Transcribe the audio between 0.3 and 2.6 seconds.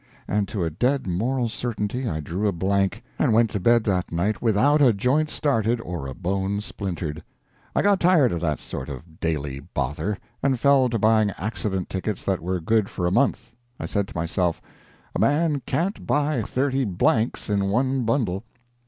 to a dead moral certainty I drew a